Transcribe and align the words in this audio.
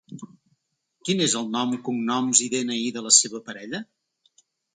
Quin 1.09 1.21
és 1.25 1.35
el 1.41 1.45
nom, 1.55 1.75
cognoms 1.89 2.41
i 2.47 2.49
de-ena-i 2.55 2.89
de 2.97 3.05
la 3.11 3.13
seva 3.19 3.43
parella? 3.53 3.85